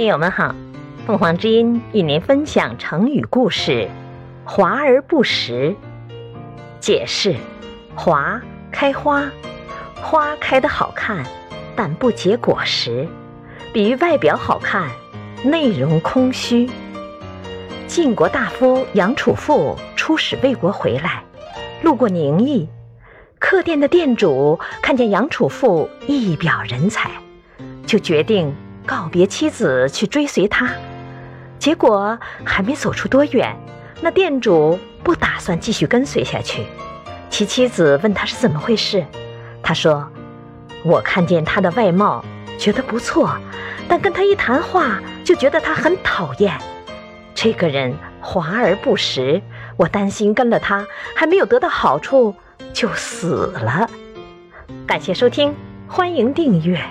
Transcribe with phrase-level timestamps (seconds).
[0.00, 0.54] 听友们好，
[1.06, 3.86] 凤凰之音与您分享成语故事
[4.46, 5.76] “华而不实”。
[6.80, 7.36] 解释：
[7.94, 8.40] 华
[8.72, 9.30] 开花，
[10.00, 11.22] 花开的好看，
[11.76, 13.06] 但不结果实，
[13.74, 14.88] 比喻外表好看，
[15.44, 16.70] 内容空虚。
[17.86, 21.22] 晋国大夫杨楚富出使魏国回来，
[21.82, 22.66] 路过宁邑，
[23.38, 27.10] 客店的店主看见杨楚富一表人才，
[27.84, 28.50] 就决定。
[28.86, 30.68] 告别妻子去追随他，
[31.58, 33.56] 结果还没走出多远，
[34.00, 36.66] 那店主不打算继续跟随下去。
[37.28, 39.06] 其妻子问他是怎么回事，
[39.62, 40.10] 他说
[40.82, 42.24] ：“我看见他的外貌
[42.58, 43.36] 觉得不错，
[43.88, 46.58] 但跟他一谈话就觉得他很讨厌。
[47.34, 49.40] 这个人华而不实，
[49.76, 50.84] 我担心跟了他
[51.14, 52.34] 还没有得到好处
[52.72, 53.88] 就死了。”
[54.86, 55.54] 感谢收听，
[55.86, 56.82] 欢迎订阅。